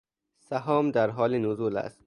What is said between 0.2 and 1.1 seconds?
سهام در